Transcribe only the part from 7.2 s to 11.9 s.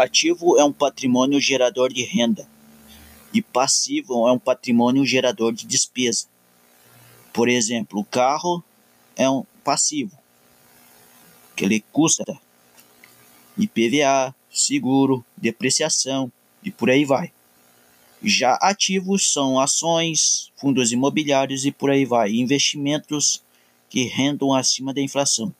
Por exemplo, o carro é um passivo, que ele